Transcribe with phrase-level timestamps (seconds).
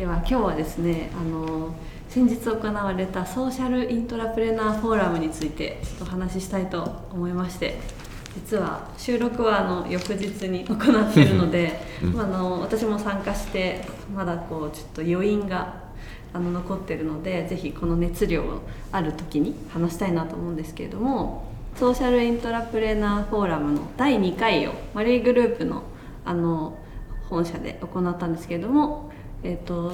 [0.00, 1.74] では今日はですねあの
[2.08, 7.78] 先日行われたソーシャルイントラプレナーフォーラムについてちょっとお話ししたいと思いまして
[8.34, 11.78] 実は収録はあの翌日に行っているので、
[12.14, 13.84] まあ、あの私も参加して
[14.14, 15.82] まだこうちょっと余韻が
[16.32, 18.42] あの残ってるのでぜひこの熱量
[18.92, 21.44] ある時に話したいなと思うんですけれども
[21.76, 25.82] ソーシャルイントラプレナーフォーラムの第2回をマリーグループの
[26.24, 26.78] あの
[27.28, 29.09] 本社で行ったんですけれども、
[29.42, 29.92] えー、と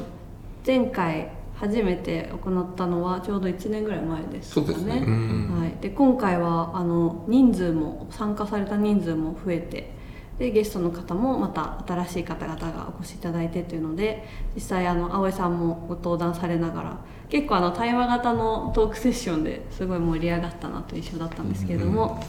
[0.67, 4.67] 前回初めて行ったのはちょうど1年ぐらい前ですかね。
[4.67, 4.93] そうですね。
[4.95, 9.97] はい、で今回はあの人数も参加された人数も増えて
[10.39, 16.99] でゲストの方もまた新しい方々がお越しいただいてというので実際あの青江さんもご登壇されながら
[17.31, 22.23] 結構あの対話型のトークセッションですごい盛り上がったなという印象だったんですけれども、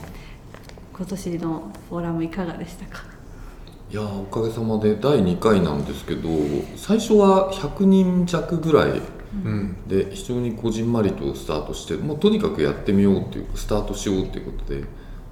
[0.93, 3.16] 今年のフォーラムいかがでしたか？
[3.89, 6.29] いやーおかげさまで第2回なんですけど
[6.75, 9.01] 最初は100人弱ぐらい
[9.33, 9.75] うん。
[9.87, 14.83] で非常にこじんまりとスタートしてもうとにかくやってみようっていうスタートしようっていうことで。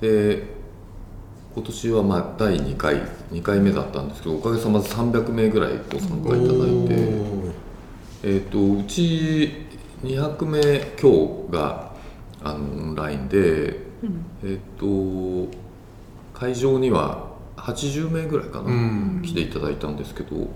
[0.01, 0.55] で
[1.55, 2.95] 今年はまあ第2回
[3.31, 6.95] 2回目だったんですけどおかげさまで300名ぐらいご参加いただいて、
[8.23, 9.65] えー、とうち
[10.03, 11.93] 200名強が
[12.43, 13.79] あのオンラインで、
[14.43, 15.49] えー、と
[16.33, 17.24] 会場には
[17.65, 19.21] 80名ぐらいかな、うん。
[19.23, 20.47] 来ていただいたんですけど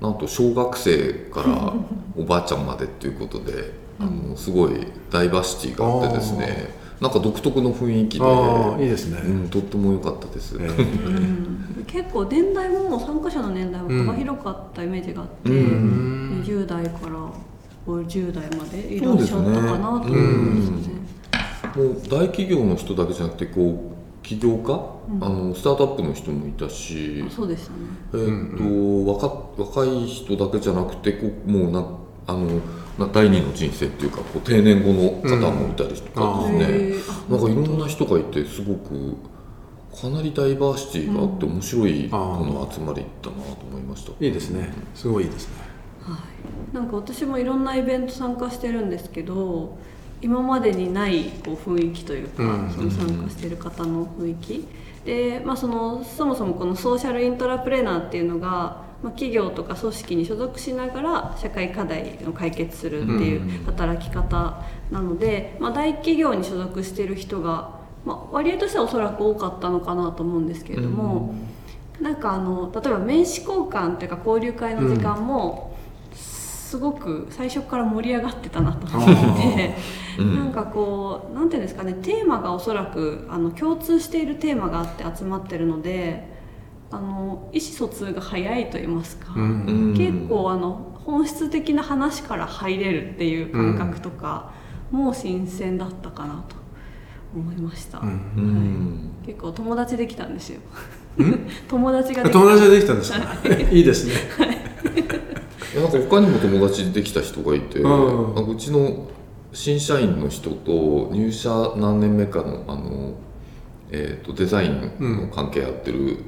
[0.00, 1.72] なんと小学生から
[2.16, 4.72] おばあちゃんまでっていうことで、あのすごい
[5.10, 10.56] ダイバーシティがあってですねなんか独特の雰囲気で、いいですね、うん、とっても良かったです。
[10.58, 11.84] えー。
[11.86, 16.42] 結構年代も参加者の年代も幅広かったイメージがあって、うん。
[16.44, 17.30] 20代から
[17.86, 20.98] 50代までいらっしゃったかなと思いますね。
[21.76, 23.97] もう大企業の人だけじゃなくてこう
[24.28, 24.74] 起業家、
[25.22, 27.24] あのスタートアップの人もいたし。
[27.26, 27.78] あ、そうでしたね。
[28.12, 31.86] えーと若若い人だけじゃなくてこうもうな
[32.26, 32.60] あの
[32.98, 37.00] な第二の人生っていうかこう定年後の方もいたりとかですね、へー。
[37.30, 39.16] あなんかいろんな人がいてすごく
[39.98, 44.12] かなりダイバーシティがあって面白いこの集まりだなと思いました。
[44.22, 44.74] いいですね。
[44.94, 45.54] すごいいいですね。
[46.02, 46.18] は
[46.72, 49.78] い、なんか私もいろんなイベント参加してるんですけど
[50.20, 54.68] 今までにないこう雰囲気というか、うんその参加してる方の雰囲気
[55.04, 58.48] で、まあ、そのそもそもこのソーシャルイントラプレーナーっていうのが、
[59.02, 71.34] まあ、企業とか組織に所属しながら社会課題を解決するっていう働き方なので、まあ、大企業に所属してる人が、まあ、割合としてはおそらく多かったのかなと思うんですけれども。
[72.00, 75.76] なんかあの例えば名刺交換っていうか交流会の時間も、
[76.68, 79.08] すごく最初から盛り上がってたなと思っ
[79.38, 79.42] て。
[79.42, 79.74] て、
[80.18, 80.36] うん。
[80.36, 86.28] なんかこうなんていうんですかねテーマがおそらくあの共通しているテーマがあって集まってるので
[86.90, 89.64] あの意思疎通が早いと言いますか、うん。
[89.64, 94.52] うん結構あの本質的な話から入れるっていう感覚とか、
[94.90, 96.56] もう新鮮だったかなと
[97.34, 98.08] 思いました、うん。
[98.08, 100.60] うん結構友達できたんですよ。
[101.66, 102.38] 友達ができた。
[102.38, 103.18] 友達ができたんですか？
[103.72, 103.80] い。
[103.80, 104.12] いですね。
[104.96, 105.02] い
[105.76, 108.34] やなんか他にも友達できた人がいて、うん。
[108.34, 109.08] なんかうちの
[109.52, 113.14] 新社員の人と入社何年目かのあの、
[113.90, 116.24] えー、とデザインの関係やってる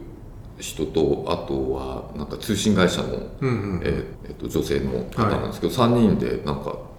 [0.59, 3.09] 人と、あとはなんか通信会社の、
[3.41, 6.79] うんうんえーえーと女性の方なんですけど、3人でなんか「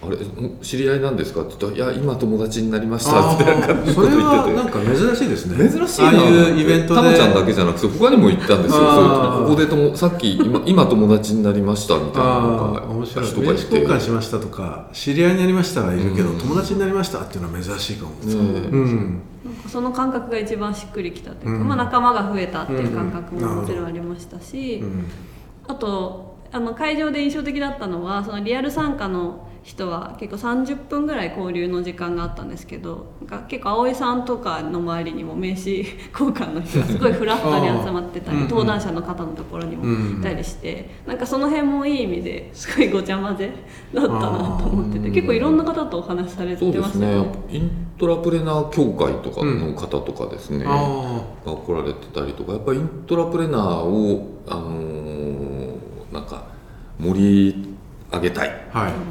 [0.00, 0.16] あれ
[0.62, 5.68] 知り合いなんですか?」って言ったら「いや今友達になりました」ってなんかそれはなんか珍しいですね。
[5.68, 6.08] 珍しいな。
[6.08, 7.00] ああいうイベントで。
[7.00, 13.24] タマちゃんだけじゃなくて他にも行ったんですよここでともさっき今 今友達になりましたみたいな面白い。
[13.24, 16.38] が人がい名刺交換てしましたとか知り合いになりましたはいるけど、うん。
[16.38, 18.34] 友達になりましたっていうのは珍しいかも、ね。
[18.34, 19.20] うん。
[19.44, 21.68] なんかその感覚が一番しっくりきたというか、うん。
[21.68, 25.04] まあ、仲間が増えたっていう感覚ももちろんありましたし、うん。
[25.68, 43.52] あとあの会場で印象的だったのはそのリアル参加の人は結構30分ぐらい交流の時間があったんですけどなんか結構葵さんとかの周りにも名刺 交換の人がすごいフラットに集まってたり登壇者の方のところにもいたりして、なんかその辺もいい意味ですごいごちゃ混ぜ
[43.94, 44.20] だったな
[44.60, 47.14] と思ってて結構いろんな方とお話しされてそうでますすよね。
[47.22, 55.32] ねイントラプレナー協会とかの方とかですね、あが来られてたりとかやっぱりイントラプレナーを、あのー
[56.12, 56.44] なんか
[56.98, 57.71] 盛り
[58.12, 58.50] 上げたい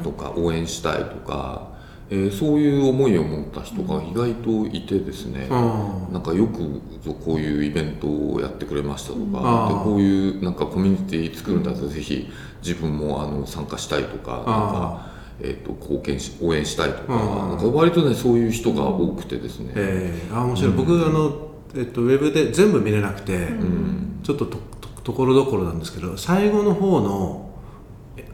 [0.02, 1.70] とか応援したいとか、
[2.10, 6.58] えーそういう思いを持った人が意外といてですね、あなんかよく
[7.02, 9.78] ぞこういうイベントをやってくれましたとか、あー。
[9.78, 12.30] でこういうなんかコミュニティ作るんだったらぜひ
[12.62, 15.06] 自分もあの参加したいとかなんか、
[15.40, 24.20] えー、と貢献し応援したいとか,、あーなんか割とねそういう人が多くてですね、えー、あ面白い、僕あの、えっと、ウェブで全部見れなくて、うん。
[24.22, 27.50] ちょっとととところどころなんですけど最後の方の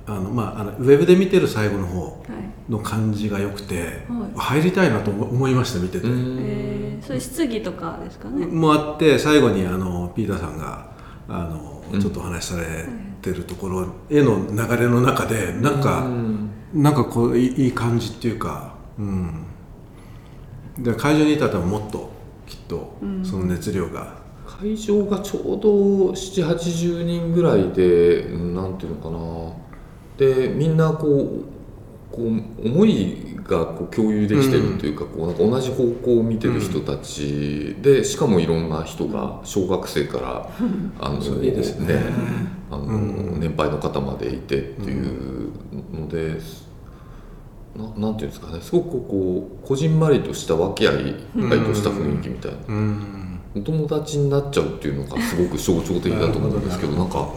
[0.08, 2.70] あのまああのウェブで見てる最後の方はい。
[2.70, 3.88] の感じが良くて、は
[4.34, 4.38] い。
[4.38, 10.90] 入りたいなと思思いました見てて、えー、そういう質疑とかですかね、もあって最後にあのピーターさんが
[11.28, 12.86] あの、ちょっとお話しされ
[13.22, 16.06] てるところへの流れの中でなんか、
[16.74, 19.46] なんかこういいいい感じっていうか、うん、
[20.78, 22.10] で会場にいたらもっと
[22.46, 29.67] きっとその熱量が、会場がちょうど780人ぐらいでうんなんていうのかな
[30.18, 40.50] でみんなこうこう思いがこう共有できてるというか,、こうなんか同じ方向を見てる人たちでしかもいろんな人が小学生から
[41.00, 41.54] あのね。
[42.70, 42.84] あの
[43.38, 45.50] 年配の方までいてっていう
[45.94, 46.38] ので。
[47.76, 51.14] ななんていうんですかねすごくこうこじんまりとした和気あいあい
[51.60, 53.40] とした雰囲気みたいな、うん。
[53.54, 56.92] お友達になっちゃうっていうのがすごく象徴的だと思うんですけど。
[56.94, 57.28] なんか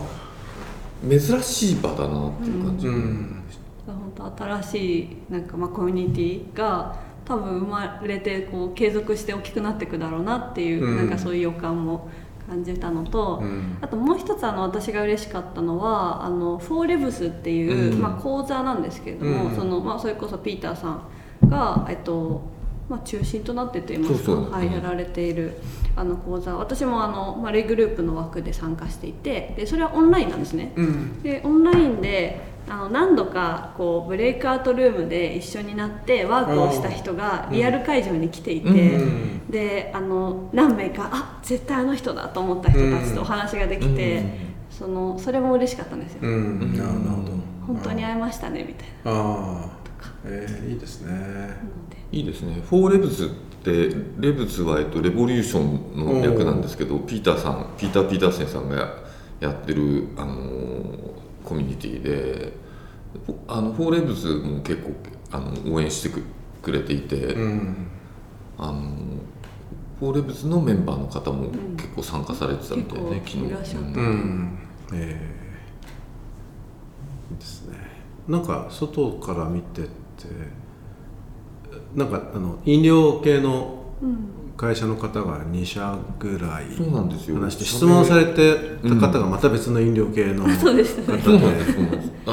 [1.07, 3.43] 珍しい場だなっていう感じ、うん。
[3.87, 10.97] 本当新しいなんかまあコミュニティが多分生まれてこう継続して大きくなっていくだろうなっていう、うん。
[10.97, 12.09] なんかそういう予感も
[12.47, 13.77] 感じたのと、うん。
[13.81, 18.01] あともう一つあの私が嬉しかったのはあのフォーレブスっていう、うん。
[18.01, 19.55] まあ、講座なんですけれども、うん。
[19.55, 22.41] そのまあ、それこそピーターさんが、えっと
[22.91, 24.51] まあ、中心となってといいますかそうそう。
[24.51, 25.53] はい、うんやられている
[25.95, 26.57] あの講座。
[26.57, 30.73] 私もあの、まあ、レイグループの枠で参加していてでそれはオンラインなんですね。
[30.75, 31.23] うん。
[31.23, 39.49] でオンラインであの何度かこうブレイクアウトルームで一緒になってワークをした人がリアル会場に来ていて、うん。
[39.49, 44.23] であの何名かあ絶対あの人だと思った人たちとお話ができて、
[44.69, 46.77] そのそれも嬉しかったんですよ、うん。
[46.77, 47.31] なるほど。
[47.67, 49.11] 本当に会えましたねみたいな。
[49.11, 49.80] ああ
[50.25, 51.57] えー、いいですね。
[52.11, 52.61] いいですね。
[52.69, 53.29] フォーレブズっ
[53.63, 58.97] てレブズは、えっと、レボリューションの略なんですけどピーターさんピーター・ピーターセンさんが
[59.39, 61.11] やってる、あのー
[61.43, 62.53] コミュニティで
[63.25, 64.91] フォあのフォーレブズも結構
[65.31, 66.23] あの応援してく
[66.61, 67.87] くれていて、うん。
[68.57, 68.95] あの
[69.99, 73.87] フォーレブズのメンバーの方も結構参加されてたみたいで、結構いらっしゃった。
[73.87, 74.59] うんうん。
[74.93, 77.33] えー。
[77.33, 77.90] いいですね
[78.27, 79.89] なんか外から見てて
[81.95, 83.83] なんかあの飲料系の
[84.55, 87.39] 会社の方が2社ぐらいそうなんですよ。
[87.39, 90.83] 話して質問されてた方がまた別の飲料系のそうで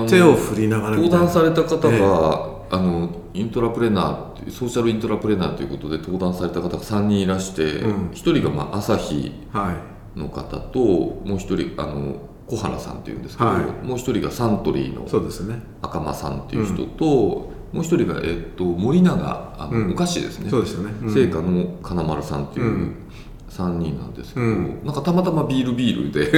[0.09, 8.11] 手を振りながらみ登壇された方が、えあのイントラプレナーソーシャルイントラプレナーということで登壇された方が3人いらして、うん。
[8.11, 12.17] 1人が、まあ、朝日はいの方ともう1人あの
[12.49, 13.63] 小原さんっていうんですけど、はい。
[13.87, 15.61] もう1人がサントリーのそうですね。
[15.83, 19.93] 赤間さんっていう人と、もう1人が、えっと、森永あの、うん。
[19.93, 20.49] お菓子ですね。
[20.51, 20.93] そうですよね。
[21.03, 21.15] うん。
[21.15, 22.95] 製菓の金丸さんっていううん。
[23.51, 24.81] 3人なんですけど、うん。
[24.85, 26.31] なんかたまたまビールビールで、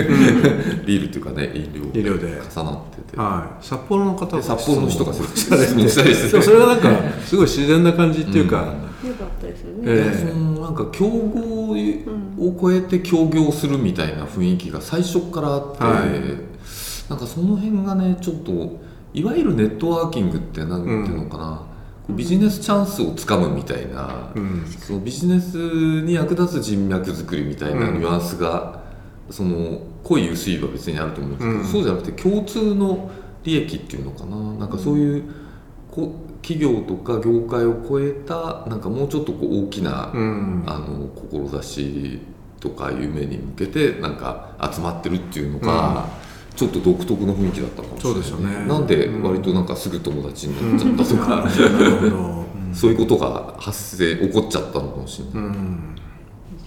[0.86, 2.40] ビールっていうかね飲料飲料で。
[2.54, 3.16] 重なってて。
[3.16, 3.64] はい。
[3.64, 6.88] 札幌の方がで札幌の人がそれがなんか
[7.24, 10.30] すごい自然な感じっていうか、よかったですよね、ええ。
[10.32, 17.11] そのなんか競合を超えて協業するみたいな雰囲気が最初からあって、はい。
[17.11, 18.78] なんかその辺がねちょっと
[19.12, 21.67] いわゆるネットワーキングってなんていうのかな、
[22.06, 24.64] こうビジネスチャンスをつかむみたいな、うん。
[24.67, 28.83] そのビジネスに役立つ人脈作りみたいなニュアンスが、
[29.30, 31.64] その濃い薄いは別にあると思うんですけど、うん。
[31.66, 33.11] そうじゃなくて共通の
[33.42, 34.37] 利益っていうのかな。
[34.54, 35.25] なんかそういう
[35.90, 40.64] こ企業とか業界を超えたなんかもうちょっとこう大きな、うん。
[40.66, 42.20] あの志
[42.61, 46.06] とか夢に向けてなんか集まってるっていうのが、
[46.54, 48.66] ちょっと独特の雰囲気だったかもしれない、そうですよね。
[48.66, 52.40] なんで割となんかすぐ友達になっちゃったとか、なるほど。
[52.73, 55.80] そういうことが発生起こっちゃったのかもしれない。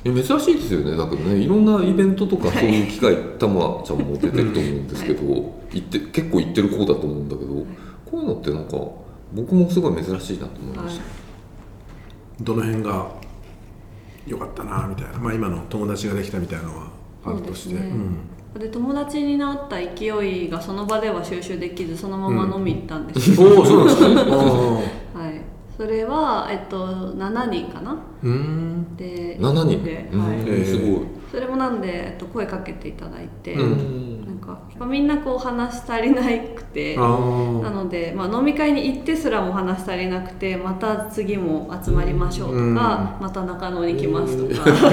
[0.03, 0.98] 珍しいですよね。
[0.98, 5.24] だけどねいろんなイベントとかそういう機会たまちゃんも出てると思うんですけど、
[5.72, 7.65] 行って結構行ってる方だと思うんだけどこ
[8.13, 8.77] ういうのってなんか
[9.34, 11.04] 僕もすごい珍しいなと思いました、
[12.42, 13.08] どの辺が
[14.25, 16.88] 良かったなみたいな、まあ、今の友達ができたみたいなのは
[17.25, 17.75] あるとして。
[17.75, 17.92] ですね。
[18.60, 23.32] で友達になった勢いがその場では収集できずそのまま飲み行ったんです。
[23.32, 24.06] よ、おおそうなんですか？
[25.20, 25.42] はい、
[25.75, 26.86] それは、えっと、
[27.16, 27.98] 7人かな？
[28.22, 28.96] うん。
[28.96, 29.84] で7人？
[29.84, 30.38] で、うんはい。
[30.38, 34.25] えーすごい、それもなんで、えっと、声かけていただいて、うん。
[34.28, 42.75] なんかみんなこう話し足りなくてあなーので、まあ、飲み会に行ってすらも話し足りなくてまた次も集まりましょうとか、うん。
[42.75, 44.70] また中野に来ますとか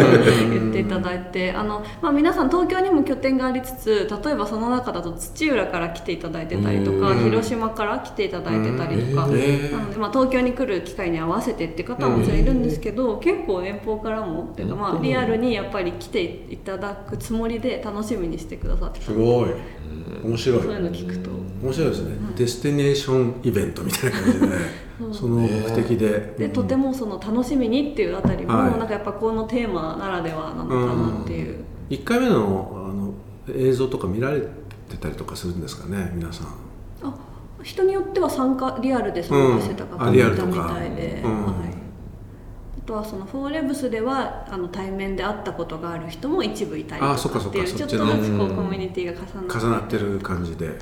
[0.50, 7.18] 言っていただいてあの、まあ、皆さん東京にも拠点がありつつ例えばその中だと土浦から来ていただいてたりとかうん。
[7.24, 9.28] 広島から来ていただいてたりとか。
[9.32, 19.50] えなので、まあ、東京に来る機会に合わせてって方はもいるんですけど、結構遠方からもっていうか、まあ、リアルにやっぱり来ていただくつもりで楽しみにしてくださってたすごい
[20.30, 20.62] 面白い。
[20.62, 21.30] そういうの聞くと。
[21.62, 24.46] 面白いですね、デスティネーションイベントみたいな感じで
[25.12, 28.78] その目的で、でとてもその楽しみにっていうあたりも、はい。
[28.78, 31.56] なんかやっぱこのテーマならではなのかなっていう、
[31.90, 33.12] 1回目のあの
[33.54, 34.40] 映像とか見られ
[34.88, 36.46] てたりとかするんですかね皆さん。
[37.02, 37.14] あ
[37.62, 41.32] 人によっては参加リアルで参加してたうん方もいあリアルとかたみたいで、うん。
[41.32, 41.54] はい、あ
[42.90, 49.58] とはそのフォーレブスではあの対面で会ったことがある人も一部いたりとあそっかそっていうちょっとずつこうコミュニティが重なって。
[49.58, 50.76] 重なってる感じで、うん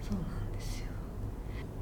[0.00, 0.86] そうなんですよ。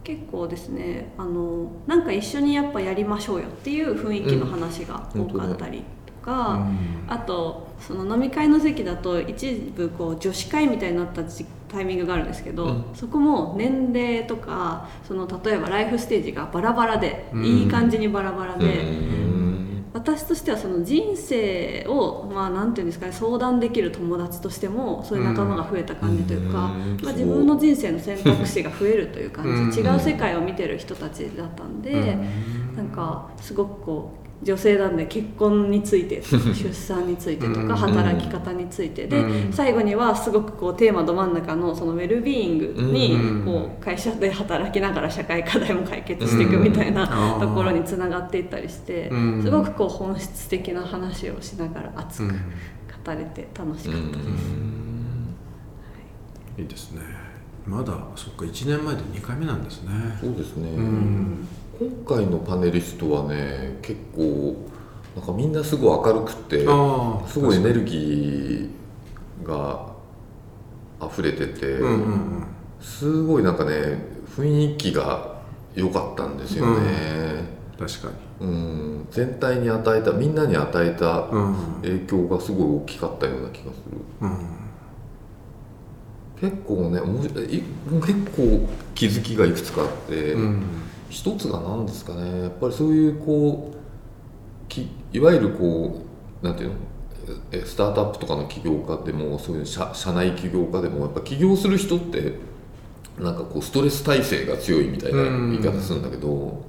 [0.05, 6.67] 結構ですねあのなんか一緒にやっぱやりましょうよっていう雰囲気の話が多かったりとか、
[7.09, 12.85] あとその飲み会の席だと一部こう女子会みたいになった時タイミングがあるんですけど、うん。
[12.95, 17.45] そこも年齢とかその例えばライフステージがバラバラで、うん。
[17.45, 18.65] いい感じにバラバラで。
[18.65, 18.85] う
[19.33, 19.37] ん。
[19.93, 26.99] 私としてはその人生をまあなんていうんですかね相談できる友達としてもそういう仲間が増えた感じというか、うん。
[27.03, 29.87] まあ、自分の人生の選択肢が増えるという感じ、うん。
[29.87, 32.19] 違う世界を見てる人たちだったんで、
[32.77, 37.69] なんかすごくこう女性なんで結婚についてとか 出産についてとうん。
[37.69, 39.07] か働き方について。
[39.07, 39.53] でうん。
[39.53, 43.45] 最後にはすごくこうテーマど真ん中のそのウェルビーイングにうん。
[43.45, 47.03] こう会社で働きながら社会課題も解決していくみたいな
[47.35, 47.41] うん。
[47.41, 49.43] ところにつながっていったりしてうん。
[49.43, 52.31] すごくこう本質的な話をしながら熱くうん。
[52.31, 54.29] 語れて楽しうかったです。
[54.53, 55.35] ん。
[56.59, 56.63] い。
[56.65, 57.01] いですね。
[57.67, 59.91] まだそっか1年前で2回目なんですね。
[60.21, 61.47] そうですね、うん
[61.79, 64.57] 今回のパネリストはね結構
[65.15, 66.61] なんかみんなすごい明るくって
[67.29, 69.95] すごいエネルギーが
[71.03, 72.47] 溢れてて、うんうんうん。
[72.81, 73.99] すごいなんかね
[74.37, 75.37] 雰囲気が
[75.75, 77.45] 良かったんですよね、
[77.79, 78.09] 確か
[78.41, 79.07] うん。
[79.11, 81.55] 全体に与えたみんなに与えたにうん。
[81.83, 83.99] 影響がすごい大きかったような気がする。
[84.23, 84.39] うん。
[86.41, 90.63] 結構ね結構気づきがいくつかあって、うん
[91.09, 92.43] 一つが何ですかね。
[92.43, 96.03] やっぱりそういうこうきいわゆるこ
[96.43, 96.77] うなんていうの？
[97.51, 102.35] えスタートアップとかの起業家でもそういう社社内起業家でもやっぱ起業する人って
[103.19, 106.65] なんかこうストレス耐性が強いみたいな言い方するんだけど、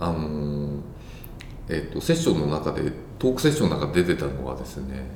[0.00, 0.80] あの
[1.68, 5.10] えっとセッションの中でトークセッションの中で出てたのはですね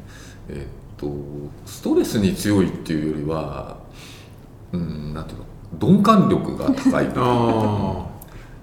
[0.50, 0.56] えっ
[0.98, 1.10] と
[1.64, 3.78] ストレスに強いっていうよりは
[4.72, 5.44] うんなんていうの？
[5.80, 8.06] 鈍感力が高いあ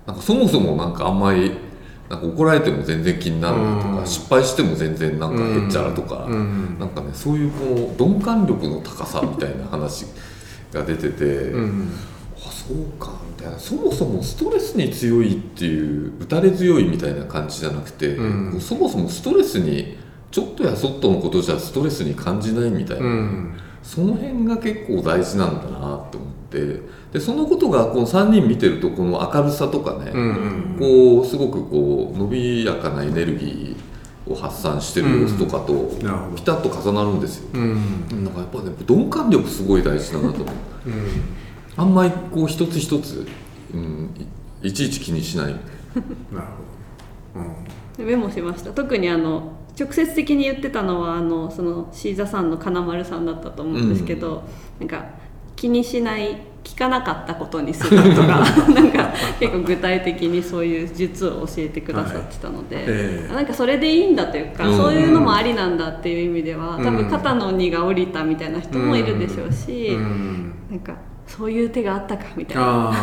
[0.05, 1.51] なんかそもそもなんかあんまり
[2.10, 4.05] なんか怒られても全然気にならないとか、うん。
[4.05, 6.77] 失敗しても全然なんかへっちゃらとか、うん。
[6.79, 10.05] なんかねそういうこう鈍感力の高さみたいな話
[10.72, 11.91] が出てて、うん。
[12.38, 13.57] あそうかみたいな。
[13.57, 18.60] そもそもストレスに強いっていう打たれ強いみたいな感じじゃなくて、うん。
[18.60, 19.98] そもそもストレスに
[20.29, 23.53] ちょっとやそっとのことじゃストレスに感じないみたいな、うん
[23.84, 26.80] その辺が結構大事なんだなって思って
[27.12, 35.74] でそのことがこの3人見てるとこの明るさとかね、うんこうすごくこう伸びやかなエネルギーを発散してる様子とかと
[36.36, 38.24] ピタッと重なるんですよ、うん。
[38.24, 40.56] なんかやっぱね鈍感力すごい大事だなと思う。
[40.88, 41.08] うん。
[41.75, 43.28] あんまりこう一つ一つ、
[43.74, 44.10] うん、
[44.63, 45.48] いいちいち気にしない。
[45.52, 45.58] なる
[47.34, 47.46] ほど。
[48.00, 48.08] うん。
[48.08, 48.72] メモしました。
[48.72, 54.44] 特にあの直接的に言ってたのはあのそのシーザさんの金丸さんだったと思うんですけど、
[54.80, 55.06] なんか
[55.56, 58.39] 気にしない聞かなかったことにするとか
[58.74, 62.86] なんか結構具体的にそういう術を教えてくださってたので、はい。
[62.88, 63.34] ええ。
[63.34, 64.77] なんかそれでいいんだというか、うん。
[64.77, 70.53] そういうのもありなんだっていう意味では、うん多分肩の荷が下りたみたいな人もいるでしょうし、うん。
[70.70, 70.96] なんか
[71.27, 72.94] そういう手があったかみたいな。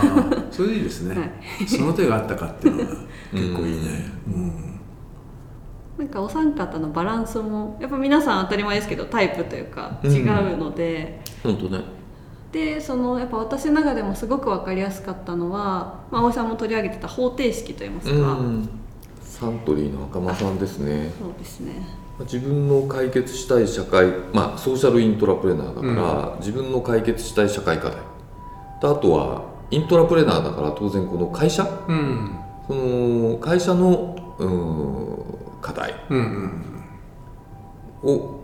[0.51, 1.67] それでいいですね、 はい。
[1.67, 2.91] その手があったかっていうのが
[3.33, 4.11] 結構いいね。
[4.35, 4.80] うん
[6.01, 11.83] なんかお三方のバランスもやっぱ皆さん当たり前ですけどタイプというか違うので、本当ね。
[12.51, 18.69] でそのやっぱ私の中でもすごく分かりやすかったのは、まあ、葵さんも取り上げてた方程式といいますか、うん。
[19.23, 21.11] サントリーの赤間さんですね。
[21.21, 21.75] そうですね。
[22.21, 27.99] 自分の解決したい社会まあソーシャルイントラプレナーだから、自分の解決したい社会課題。
[28.81, 31.69] とあとはイントラプレナーだから当然この会社？
[31.89, 32.39] うん。
[32.67, 35.30] その会社のうん
[35.61, 35.95] 課題。
[36.11, 36.81] うん
[38.03, 38.41] を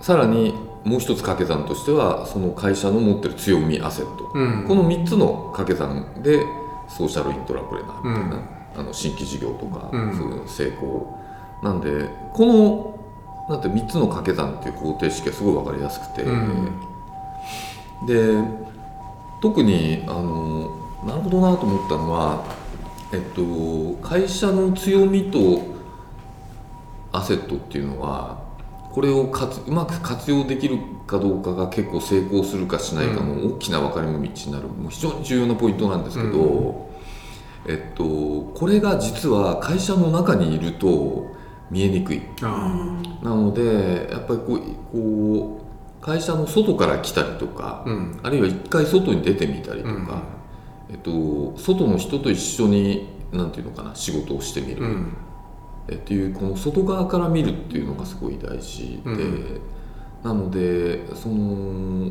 [0.00, 0.54] さらに
[0.84, 6.42] もう一つ掛け算としてはその会社の持ってる強みアセット、うんこの3つの掛け算で
[6.88, 8.80] ソーシャルイントラプレナーみたいな、うん。
[8.80, 10.16] あの新規事業とか、うん。
[10.16, 11.18] そういう成功
[11.62, 12.98] なんでこの
[13.48, 18.06] なんて3つの掛け算っていう方程式がすごい分かりやすくて、うん。
[18.06, 18.42] で
[19.42, 20.70] 特にあの
[21.04, 22.44] なるほどなと思ったのは、
[23.12, 23.42] えっと、
[24.06, 25.79] 会社の強みと
[27.12, 28.42] アセットっていうのは
[28.92, 34.68] これを活うまく活用できるかどうかが結構成功するかしないかの大きな分かれ道になる。
[34.68, 36.90] もう非常に重要なポイントなんですけど、
[37.68, 38.04] えっと、
[38.54, 41.30] これが実は会社の中にいると
[41.70, 42.22] 見えにくい。
[42.42, 44.60] あなのでやっぱりこう
[44.92, 45.60] こ
[46.00, 48.20] う会社の外から来たりとか、うん。
[48.22, 50.22] あるいは一回外に出てみたりとか、
[50.90, 54.84] えっと、外の人と一緒になんていうのかな仕事をしてみる、
[55.92, 59.60] っていうこの外側から見るっていうのがすごい大事で、うん。
[60.22, 62.10] なのでその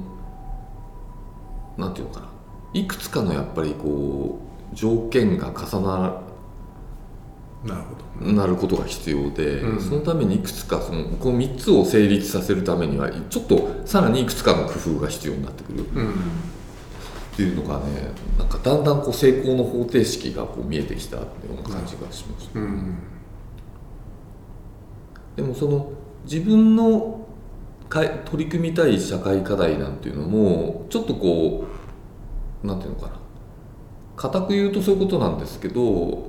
[1.78, 2.30] なんていうのかな。
[2.74, 4.40] いくつかのやっぱりこ
[4.72, 6.22] う条件が重な
[7.64, 8.32] なるほど。
[8.32, 9.82] なることが必要で、うん。
[9.82, 15.86] そのためにいくつかそのこの3つを成立させるためにはちょっとさらにいくつかの工夫が必要になってくる。
[15.96, 16.10] うん。
[16.10, 16.14] っ
[17.36, 22.60] ていうのがねなんかだんだんこう成功の方程式がこう見えてきたっていうような感じがしました。
[22.60, 22.98] うん
[25.40, 25.90] でもその
[26.26, 27.26] 自分の
[27.88, 31.66] かい取り組みたい社会課題なんていうのもちょっとこ
[32.62, 33.14] うなんていうのかな。
[34.18, 36.28] 固く言うとそういうことなんですけど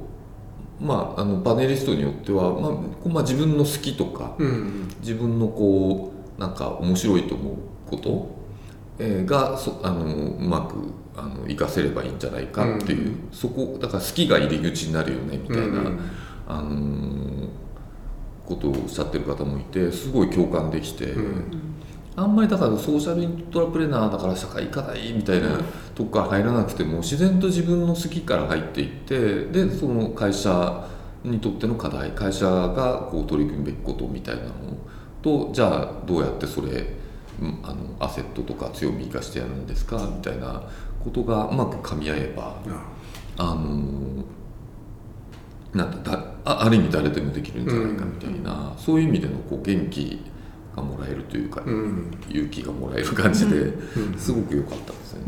[0.81, 7.57] まああのパネリストによっては、まあまあ、自分の好きとかうん自分のこうなんか面白いと思う
[7.91, 8.31] こと、
[9.01, 10.77] えーがそあのうまく
[11.17, 15.65] あの活かせればいいんじゃないかっていう、そこだから好きが入り口になるよねみたいな。
[15.65, 16.01] うん。
[16.47, 17.70] あのー
[18.51, 21.45] ことをおっしゃってる方もいてすごい共感できて、うん。
[22.17, 25.59] あんまりだからソーシャルイントラプレーナーだから社会課題みたいな
[25.95, 30.87] とこから入らなくても自然と自分の好きから入っていってでその会社
[31.25, 34.51] にとっての課題会社がこう取り組むべきことみたいなの
[35.23, 36.87] とじゃあどうやってそれ
[37.41, 40.63] うんあのアセットとか強み生かしてやるんですかみたいな
[41.03, 42.57] ことがうまく噛み合えば
[43.39, 44.25] ああの
[45.75, 50.21] なんだだあある意味誰でもできるんじゃないかみたいな、そういう意味でのこう元気
[50.75, 52.11] がもらえるというか、うん。
[52.29, 54.19] 勇気がもらえる感じで、うん。
[54.19, 55.23] すごく良かったですね。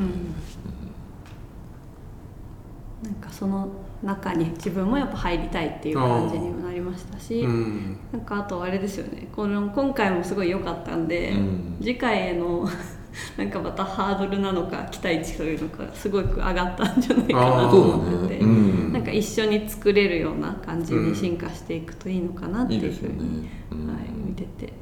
[3.02, 3.68] なんかその
[4.02, 7.96] 中に自分もやっぱ入りたいっていう感じにもなりましたし、うん。
[8.12, 9.28] なんかあとあれですよね。
[9.34, 11.76] この今回もすごい良かったんで、うん。
[11.80, 12.68] 次回への
[13.36, 18.40] なんかまたハードルなのか期待値というのかすごく上がったんじゃないかなと思ってて、ね。
[18.40, 18.92] うん。
[18.92, 23.48] なんか一緒に作れるような感じに進化していくといいのかなっていうふうに、ね。
[23.70, 23.86] うん。
[23.88, 23.96] はい、
[24.26, 24.72] 見てて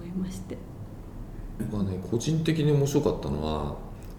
[0.00, 0.56] 思いまして。
[1.72, 3.74] まあね、個人的に面白かったのは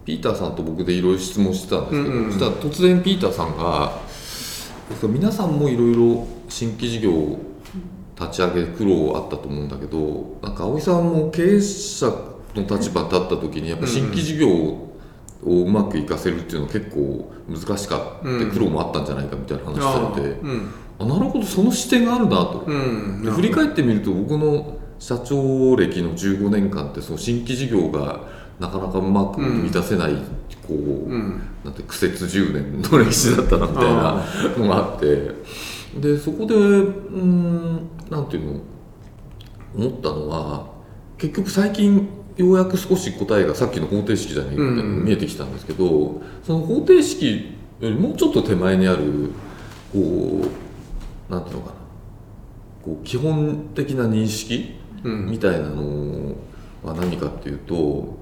[0.05, 2.32] ピーターさんと僕でいろいろ質問してたんですけど、うんうん。
[2.32, 3.99] そしたら突然ピーターさんが
[4.99, 7.39] そう皆さんもいろいろ新規事業を
[8.19, 12.12] 立ち上げ苦労あったと思うんだけどなんか葵さんも経営者
[12.60, 14.89] の立場に立った時にやっぱ新規事業を
[15.43, 18.52] うまくいかせるっていうのは結構難しかった、うん。
[18.52, 20.69] 苦労もあったんじゃないかみたいな話されて、うん。
[21.00, 22.65] あなるほどその視点があるなと。
[22.67, 23.24] うん。
[23.24, 28.28] で振り返ってみると僕の社長歴の15年間ってその新規事業が
[28.60, 30.15] なかなかうまく満たせない、
[30.67, 31.41] こう、うん。
[31.63, 34.26] なんて苦節10年の歴史だったなみたいな
[34.58, 35.32] のがあって。
[35.98, 38.62] でそこでうんなんていうの
[39.76, 40.67] 思ったのは
[41.17, 42.08] 結局最近
[42.39, 49.32] ようやく少し答えがさっきの方程式じゃないみたいなのが見えてきたんですけど、その方程式よりもうちょっと手前にある
[49.91, 50.45] こ
[51.30, 51.75] うなんていうのかな
[52.84, 55.25] こう基本的な認識うん。
[55.28, 56.36] みたいなの
[56.84, 58.19] は何かっていうと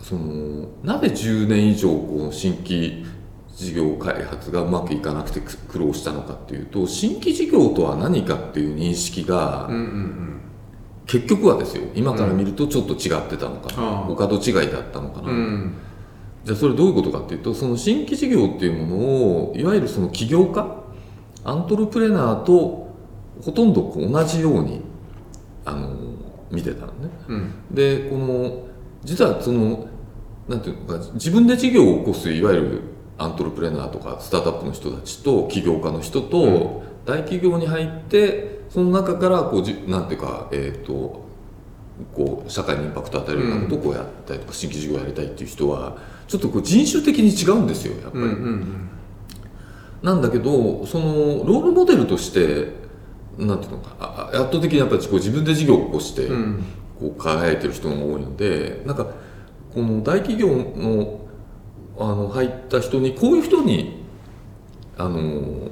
[0.00, 3.04] そのなぜ10年以上この新規
[3.54, 10.37] 事業開発がうまくいかなくて苦苦労したのかっていうと新規事業とは何かっていう認識が、うんうん
[11.08, 14.08] 結局はですよ今から見るとちょっと違ってたのかな、ああ。
[14.08, 15.74] お門違いだったのかな、うん。
[16.44, 20.84] じゃあそれどういうことかっていうとその新規事業っていうものをいわゆるその起業家
[21.44, 22.94] アントレプレナーと
[23.42, 24.82] ほとんど同じように
[25.64, 25.96] あの
[26.50, 27.10] 見てたのね。
[27.28, 27.52] うん。
[27.70, 28.68] でこの
[29.02, 29.88] 実はその
[30.46, 32.82] なんていうのか自分で事業を起こすいわゆる
[33.16, 36.88] アントレプレナーとかスタートアップの人たちと起業家の人と、うん。
[37.06, 41.26] 大企業に入ってその中からこうじなんていうかえっ、と
[42.14, 45.96] こう社会にインパクトを与えるようなことをこうやったりとか、新規事業をやりたいっていう人は
[46.28, 48.24] ちょっとこう人種的に違うんですよやっぱり。
[48.24, 48.90] うんうん
[50.00, 52.72] なんだけどそのロールモデルとして
[53.36, 56.64] なんていうのか圧倒的にやっぱりこう自分で事業を起こして、うん。
[56.98, 59.06] こう輝いてる人が多いのでなんか
[59.72, 61.20] この大企業の
[62.00, 64.04] あの入った人にこういう人に
[64.96, 65.68] あの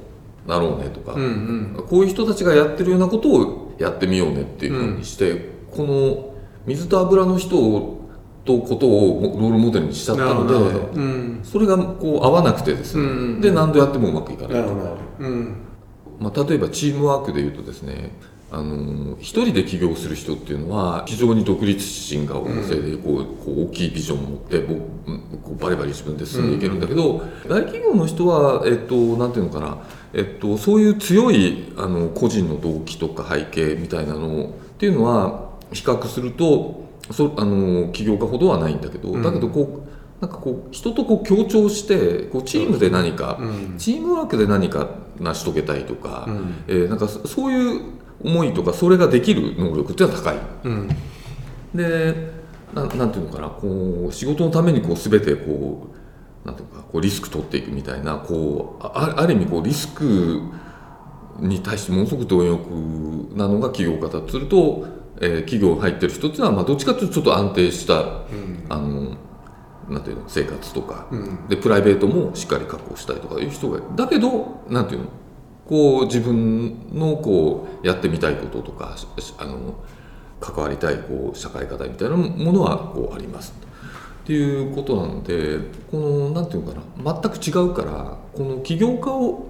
[0.46, 1.86] なろうねとか、うんうん。
[1.86, 6.34] こういう人たちがやってるようなことをやってみようねっていうふうにして、この
[6.66, 7.96] 水と油の人
[8.44, 11.40] とことをロールモデルにしちゃったのでうん。
[11.42, 15.56] それがこう合わなくてですね、うんうんで何度やってもうまくいかないなるほどうん。
[16.20, 18.12] まあ、例えばチームワークでいうとですね
[18.50, 29.78] あの一人で起業する人っていうのは非常に独立心が旺盛でこうこう大きいビジョンを持ってこうこうバリバリ自分で進んでいけるんだけど、大企業の人は、えっと、なんていうのかな、
[30.12, 43.40] えっと、そういう強いあの個人の動機とか背景みたいなのっていうのは比較するとそあの起業家ほどはないんだけど、だけどこうなんかこう人とこう協調してこうチームで何か、
[43.76, 46.54] チームワークで何か成し遂げたいとか、うん。
[46.68, 50.38] えーなんかそそういう思いとかそれができる能力っていうのは高い。
[50.64, 50.88] うん。
[51.74, 52.36] で
[52.74, 55.88] なんなんていうのかなこう仕事のためにこう全てこ
[56.44, 60.40] うなんていうかこうリスク取っていくみたいなこうあある意味こうリスク
[61.40, 62.66] に対してものすごく貪欲
[63.36, 64.86] なのが起業家だとすると、
[65.20, 68.22] えー企業に入ってる人っていうのは、まあ、どっちかというとちょっと安定した、
[68.68, 69.16] あの
[69.88, 71.48] なんていうの生活とか、うん。
[71.48, 75.08] でプライベートもしっかり確保したいとかいう人がだけどなんていうの
[75.68, 78.96] こう自分のこうやってみたいこととか
[79.38, 79.74] あの
[80.40, 83.54] 関わりたいこう社会課題みたいなものはこうあります。
[84.22, 85.58] っていうことなので
[85.90, 89.46] このなんていうのかな全く違うからこの起業家を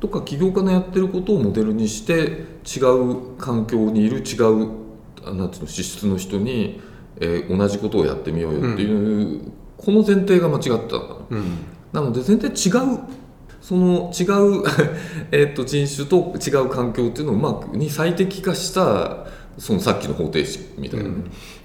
[0.00, 2.12] とか起業家のやってることをモデルにして
[2.66, 4.70] 違う環境にいる違う
[5.24, 6.80] あなんていうの資質の人に、
[7.20, 10.96] えー同じことをやってみようよっていう、この前提が間違った。
[11.30, 11.58] うん。
[11.92, 13.00] なので全然違う
[13.68, 14.24] その違
[14.60, 14.64] う
[15.30, 19.26] えっと人種と違う環境っていうのをうまくに最適化した
[19.58, 21.16] そのさっきの方程式みたいなね、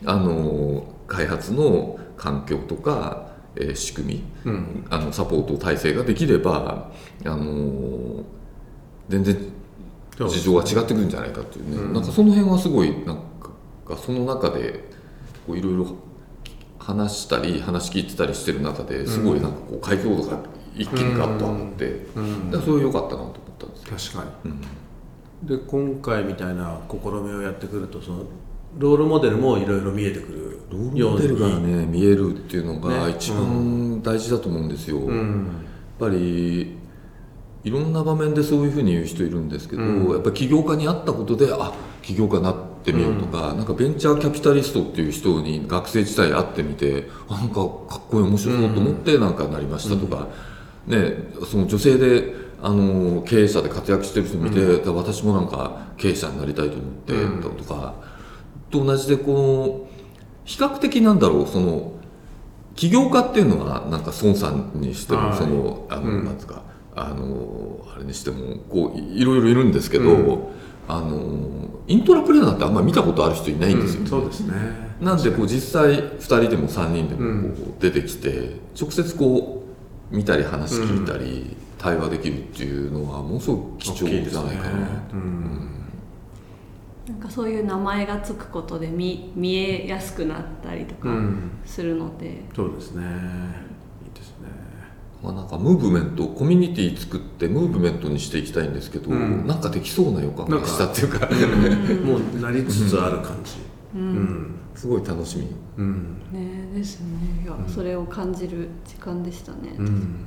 [0.03, 4.85] あの開発の環境とか、えー仕組みうん。
[4.89, 6.91] あのサポート体制ができれば
[7.23, 8.25] あの
[9.07, 9.37] 全然
[10.17, 11.93] 事情が違ってくるんじゃないかっていうね、うん。
[11.93, 14.89] なんかその辺はすごいなんかその中で
[15.47, 15.87] こういろいろ
[16.79, 20.39] 話したり話聞いてたりしてる中ですごいなんかこう解像度が
[20.75, 22.51] 一気にガッと上がって、うん。
[22.51, 24.19] だからそれ良かったなと思ったんですよ。
[24.19, 24.51] 確かに。
[24.51, 24.61] うん。
[25.47, 28.23] で今回みたいな試みをやってくるとその
[28.77, 33.11] ロールモデルもいろいろ見えてくるロールモデルがね見えるっていうのがね。
[33.11, 34.97] 一番大事だと思うんですよ。
[34.97, 35.45] うん。
[35.99, 36.77] やっぱり
[37.63, 40.11] いろんな場面でそういうふうに言う人いるんですけど、うん。
[40.11, 50.27] やっぱり起業家に会ったことであ起業家になってみようとか、なんかベンチャーキャピタリストっていう人に学生時代会ってみてあなんかかっこいい面白そうと思ってなんかなりましたとか、
[50.87, 51.13] ね、
[51.49, 57.41] その女性であの経営者で活躍してる人見て、私もなんか経営者になりたいと思ってうん。
[57.41, 57.95] だとか、
[58.69, 59.89] と同じでこの
[60.45, 61.93] 比較的なんだろうその
[62.75, 65.37] 起業家っていうのはなんか孫さんにしてもはい。
[65.37, 66.25] そのあの、うん。
[66.25, 66.63] なんつうか
[66.95, 70.39] あのあれにしてもこういいろいろいるんですけど、うん。
[70.87, 74.07] あのイントラプレーナーってあんまり見たことある人いないんですよ、うん。
[74.07, 74.53] そうですね。
[75.01, 79.62] なんでこう実際2人でも3人でうんもこう出てきて直接こう
[80.13, 85.69] 見たり話聞いたり対話できるっていうのはものすごく貴重じゃないかな、うん。
[87.09, 93.03] なんかそういう名前がつくことで見見えやすくなったりとかうんするので、そうですね。
[94.05, 94.49] いいですね。
[95.23, 99.47] まあ、なんかムーブメントコミュニティ作ってムーブメントにしていきたいんですけど、うん。
[99.47, 101.25] なんかできそうな予感がしたっていうか。
[102.05, 103.55] もうなりつつある感じ。
[103.95, 105.47] ううんんすごい楽しみ。
[105.77, 106.21] うん。
[106.33, 107.07] ねですね。
[107.41, 110.25] いや、それを感じる時間でしたね、うん。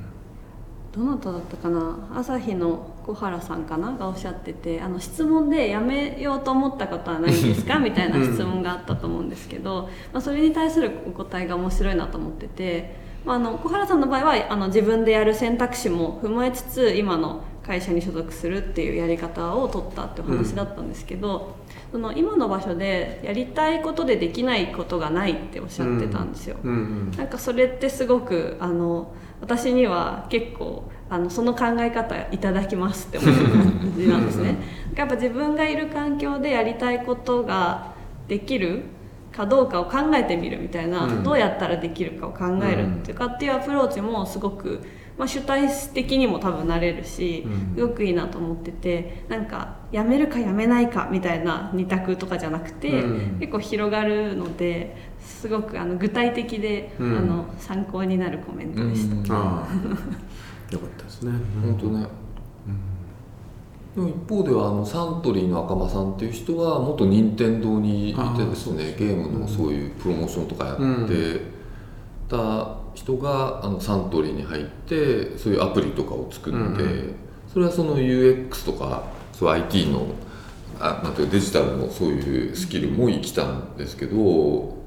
[0.91, 1.95] どなただったかな？
[2.15, 3.91] 朝日の小原さんかな？
[3.91, 7.77] がおっしゃっててあの質問でやめようと思ったことはないんですか？
[7.79, 12.95] みたいな質問があったと思うんですけど、まあ、それに対するお答えが面白いなと思ってて、
[13.27, 21.57] まあ、あの小原さんの場合はあの自分でやる選択肢も踏まえつつ今の会社に所属するっていうやり方を取ったってお話だったんですけど、
[21.91, 26.55] その今の場所でやりたいことでできないことがないっておっしゃってたんですよ。
[26.63, 34.55] うんうんなんかそれってすごくあの私には結構あのその考え方いただきますって思う感じなんですね。
[34.95, 37.93] やっぱ自分がいる環境でやりたいことが
[38.27, 38.83] できる
[39.31, 44.81] かどうかを考えてみるみたいな、うんどうやったらできるかを考えるっていうかっていうアプローチもすごく、
[45.17, 47.75] まあ、主体的にも多分なれるし、うん。
[47.75, 53.39] すごくいいなと思っててなんかやめるかやめないかみたいな二択とかじゃなくて、うん。
[53.39, 57.17] 結構広がるのですごくあの具体的で、うん。
[57.17, 59.35] あの参考になるコメントでした。
[59.35, 59.67] ああ。
[60.71, 61.31] よかったですね。
[61.63, 62.05] 本当ね、
[63.97, 71.41] でも一方ではあのサントリーの赤間さんっていう人は元任天堂にいてですねゲームのそういうプロモーションとかやって
[72.29, 77.15] た人があのサントリーに入ってそういうアプリとかを作って、うん
[77.47, 80.05] それはその UX とかそう IT の
[80.79, 84.77] あなんていうかデジタルのそういうスキルも生きたんですけど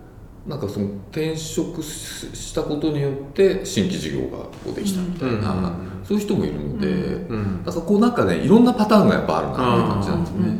[0.46, 10.58] なんかその転職ししたことによって新規事業がこうできたみたいな、うんそういう人もいるので、うんなんかこうなんかねいろんなパターンがやっぱあるなっていう感じなんですよね。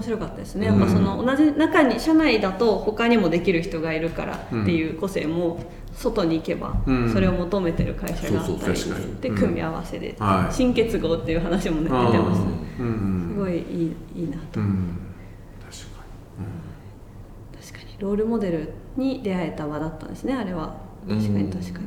[0.00, 0.66] 面白白かったですね。
[0.66, 7.12] やっぱその同じ中に社内だと他にもできる人がいるからっていう個性も外に行けばうん。
[7.12, 8.80] それを求めてる会社があそうったり
[9.20, 9.36] でうん。
[9.36, 10.54] 組み合わせではい。
[10.54, 13.60] 新結合っていう話もね出てましたうんすごいい
[14.16, 14.60] いいいなと。
[14.60, 14.98] うん。
[15.60, 16.02] 確か
[17.60, 17.96] 確かに。
[17.98, 20.76] ロールモデルに出会えた場だったんですねあれは。
[21.08, 21.86] 確かに確かに。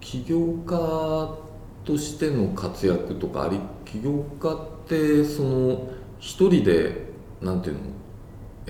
[0.00, 1.38] 起業家
[1.84, 5.88] としての活躍とかあり起業家ってその
[6.18, 7.07] 一人で
[7.42, 7.80] なんていうの？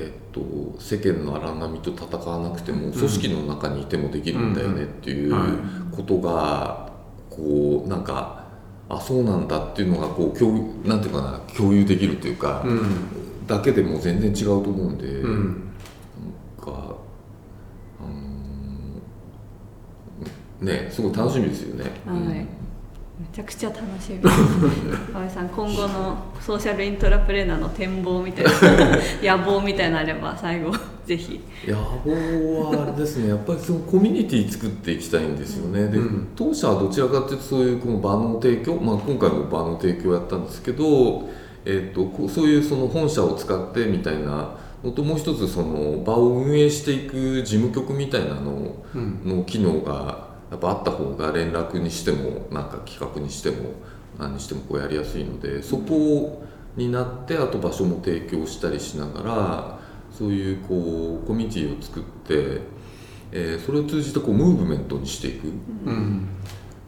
[0.00, 0.40] えっと、
[0.78, 5.35] 世間の荒波と戦わなくても組織の中にいてもできるんだよねっていう
[5.90, 6.92] ことが
[7.28, 8.44] こうなんか
[8.88, 12.78] あそうなんだっていうのがこう共有なんていうかな共有できるというか、に
[13.48, 15.31] だけでも全然違うと思うんで、うん。
[15.31, 15.64] うん
[16.59, 16.96] なんか、
[18.00, 18.02] あ
[20.61, 21.90] のねすごい楽しみですよね。
[22.07, 22.46] はい
[23.18, 24.20] めちゃくちゃ楽しみ。
[25.12, 28.50] 河合さん今後のソーシャルイントラプレーナーの展望みたいな
[29.37, 30.72] 野望みたいなのあれば最後
[31.04, 31.40] ぜひ。
[31.66, 36.28] 野望はあれですねやっぱりそのコミュニティ作っていきたいんですよね、でうん。
[36.37, 41.28] 当社はどちらかというとそういうこの場の提供、まあ、今回も場の提供をやったんですけど、
[41.64, 44.50] えっとこうそういうその本社を使ってみたいな
[44.85, 53.74] のともう一つその場を運営していく事務局みたいなのうんの機能がやっぱあった方が連絡にしてもなんか企画にしても
[54.18, 56.42] 何にしてもこうやりやすいのでそこ
[56.76, 59.78] になってあと場所も提供したりしながら
[60.11, 62.61] そういうこうコミュニティを作って、
[63.30, 65.48] えーそれを通じてこうムーブメントにしていく。
[65.87, 66.28] うん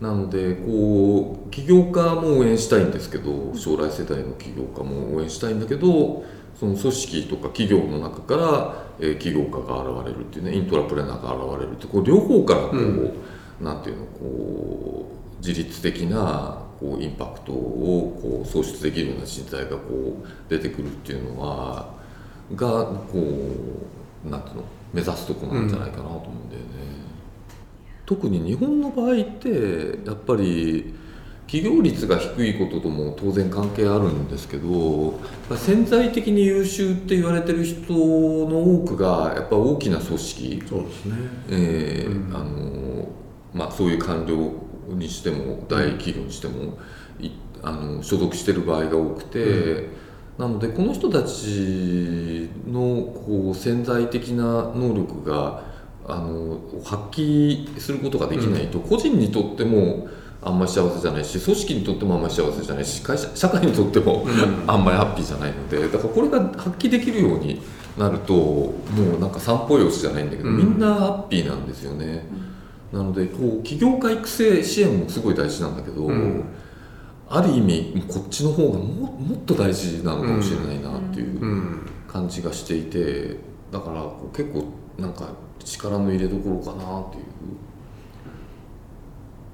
[0.00, 6.24] なのでこう起業家も応援したいんですけど将来世代の起業家も応援したいんだけど
[6.58, 13.12] その組織とか企業の中から、えー起業家が現れるっていうねイントラプレーナーが現れるってこう両方からこう、うん
[13.60, 21.94] なんていうのこう自律的なこうインパクトをこう創出できるような人材がこう出てくるっていうのは
[22.54, 23.18] がこ
[24.26, 26.66] うなんていうの目指すとこなんじゃないかなと思うんだよね。
[28.06, 30.94] 特に日本の場合ってやっぱり
[31.46, 35.20] 企業率が低いこととも当然関係あるんですけど
[35.56, 41.14] 潜在的に優秀って言われてる人の多くがやっぱ大きな組織、そうですね
[41.50, 43.08] えーうんあの
[43.52, 44.52] まあ、そういう官僚
[44.94, 46.78] にしても大企業にしても
[47.20, 47.30] い
[47.62, 49.90] あの所属してる場合が多くて、
[50.38, 55.62] なのでこの人たちのこう潜在的な能力が
[56.06, 60.08] あの発揮することができないと、個人にとっても
[60.42, 64.26] あんまり幸せじゃないし組織にとってもあんまり幸せじゃないし会社社会にとっても、
[64.66, 67.60] あんまりハッピーじゃないのでだからこれが発揮できるように
[67.98, 68.72] なるとも
[69.18, 70.56] うなんか散歩用紙じゃないんだけど、うん。
[70.56, 72.24] みんなハッピーなんですよね。
[72.92, 76.44] なのでこう起業家育成支援もすごい大事なんだけど、うん。
[77.28, 81.86] ある意味こっちの方がももっと大事なのかもしれないなっていううん。
[82.08, 83.36] 感じがしていて
[83.70, 84.64] だから結構
[84.98, 85.28] なんか
[85.64, 87.24] 力の入れどころかなっていう。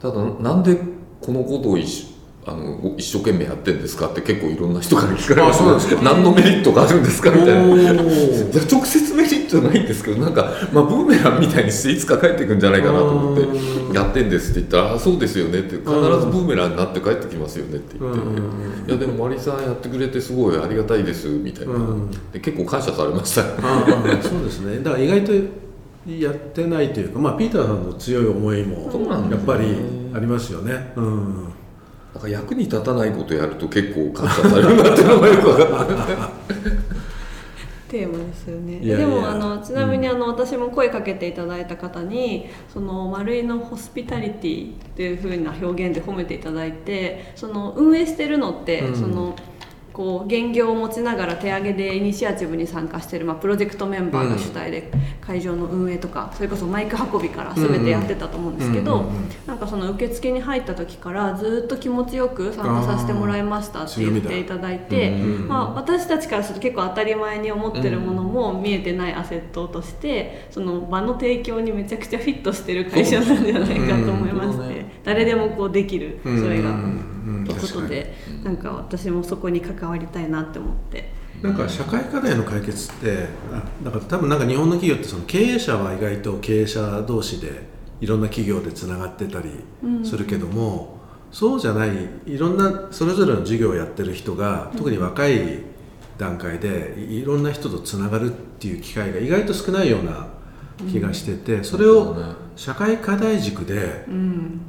[0.00, 0.78] ただなんで
[1.20, 2.14] このことを一
[2.46, 5.62] あの一生懸命やってんですかって結構いろんな人から聞かれます
[6.02, 7.62] 何のメリットがあるんですかみたいな。
[8.70, 13.94] 直接メリットないんですけどなんか、まあ、ブーメランみたいにしていつか帰ってくんじゃないかなと思ってうん。
[13.94, 18.88] やってんですって言ったらあそうですよねって必ずブーメランになって帰ってきますよねって言って、うん。
[18.88, 22.10] いやでもマリさんやってくれてすごいありがたいですみたいな、うん。
[22.32, 23.42] で結構感謝されました。
[24.22, 24.78] そうですね。
[24.78, 25.32] だから意外と
[26.10, 28.90] やってないというかまあピーターさんの強い思いも
[29.30, 29.76] やっぱり
[30.14, 30.92] ありますよね。
[30.96, 31.52] うん。
[32.14, 36.85] だから役に立たないことやると結構感謝されるなっていうのがよく分かった
[37.96, 38.78] テーマですよね。
[38.80, 48.96] でもあのちなみにあの、私も声かけていただいた方にその丸井のホスピタリティっていう風な表現で褒めていただいてその運営してるのって、うん。
[48.96, 49.34] その
[49.96, 77.15] こう現業を持ちながら手挙げでイニシアチブに参加してる、まあ、プロジェクトメンバーが主体で会場の運営とか、それこそマイク運びから全てやってたと思うんですけど、うんうんうんなんかその受付に入った時からずっと気持ちよく参加させてもらいましたって言っていただいて、うんまあ、私たちからすると結構当たり前に思ってるものも見えてないアセットとしてその場の提供にめちゃくちゃフィットしてる会社なんじゃないかと思いまして、うんうん誰でもこうできるそれが。
[77.26, 81.14] うんということでなんか私もそこに関わりたいなって思って。
[81.42, 87.68] なんか社会課題の解決ってあだから多分なんか日本の企業ってその経営者は意外と経営者同士で
[88.00, 89.50] いろんな企業でつながってたり
[90.02, 90.98] するけども、
[91.30, 91.90] そうじゃない
[92.26, 95.60] いろんなそれぞれの事業をやってる人が特に若い
[96.16, 100.28] 段階でいいろんな人とつながるっていう機会が意外と少ないような
[100.90, 102.16] 気がしてて、それを
[102.56, 104.60] 社会課題軸でうん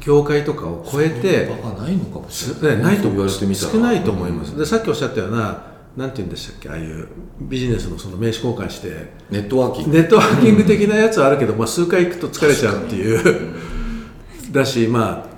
[0.00, 2.76] 業界とかを超えてないのかもしれない。
[2.78, 3.72] ねないと言われてみたら。
[3.72, 5.64] 少ないと思います、でさっきおっしゃったような
[5.96, 7.08] なんて言うんでしたっけああいう
[7.40, 9.12] ビジネスのその名刺交換して。
[9.30, 9.98] ネットワーキング。
[9.98, 13.54] ネットワーキング的なやつはあるけど、まあ、数回行くと疲れちゃうっていう。
[14.50, 15.31] だしまあ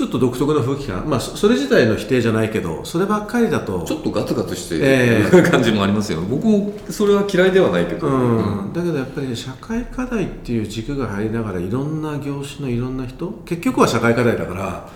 [0.00, 14.88] ちょっと独特の空気感、まあ、そそれ自体の否定じゃないけどそればっかりだとちょっとガツガツしてえる感じもありますよ、僕もそれは嫌いではないけど、うん、だけどやっぱり社会課題っていう軸が入りながらいろんな業種のいろんな人結局は社会課題だから、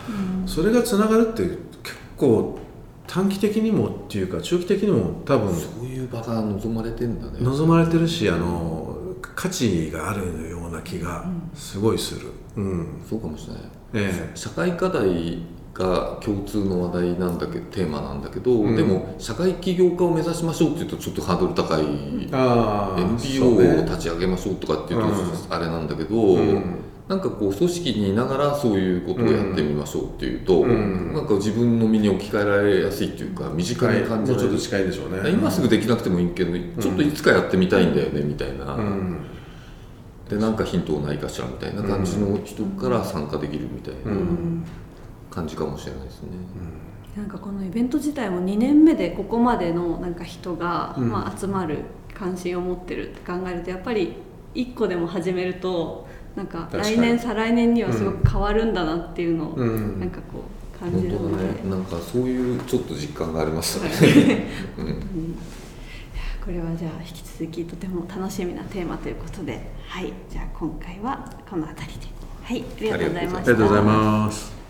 [0.46, 1.58] それがつながるって結
[2.16, 2.58] 構
[3.06, 7.40] 短期的にもっていうか中期的にも多分そういう場が望まれてんだね。
[7.40, 12.43] 望まれてるしあの価値があるような気がすごいする、うん
[13.08, 13.62] そうかもしれない。
[13.94, 15.38] え社会課題
[15.74, 18.76] が共通の話題なんだけどテーマなんだけど、うん。
[18.76, 25.14] でも社会起業家を目指しましょうっていうとちょっとハードル高い、NPO を立ち上げましょうとかっていうとうん。
[25.50, 26.80] あれなんだけど、うん。
[27.08, 31.12] なんかこう組織にいながらそういうことをやってみましょうっていうと、うん。
[31.12, 35.30] なんか自分の身に置き換えられやすいっていうか身近に感じられるもうちょっと近いでしょうね。
[35.30, 39.26] 今すぐできなくてもいいけど、ちょっといつかやってみたいんだよねみたいな、うん
[40.34, 44.64] でなんかヒントないかしらみたいな感じの人から参加できるみたいなうん。
[45.30, 46.30] 感じかもしれないですね。
[47.16, 51.10] なんかこのイベント自体も2年目でここまでのなんか人が、うん。
[51.10, 51.78] まあ、集まる
[52.12, 54.14] 関心を持ってるって考えるとやっぱり
[54.54, 60.00] 1個でも始めるとなんか来年再来年にはすごく変わるんだなっていうのをうん。
[60.00, 60.42] なんかこ
[60.74, 61.70] う感本じるので、当だね。
[61.70, 64.48] なんかそういうちょっと実感がありましたね。
[64.78, 65.36] うん
[66.44, 72.06] これはじゃあ引き続きとても楽しみなテーマということではいじゃあ今回はこの辺りで。
[72.42, 73.38] はいありがとうございました。
[73.38, 74.63] ありがとうございます。